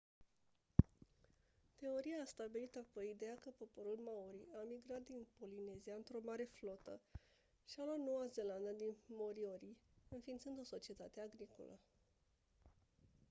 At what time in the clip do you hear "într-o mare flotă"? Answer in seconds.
5.95-7.01